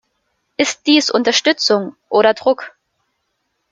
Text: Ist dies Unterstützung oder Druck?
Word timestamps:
Ist 0.57 0.87
dies 0.87 1.11
Unterstützung 1.11 1.95
oder 2.09 2.33
Druck? 2.33 2.73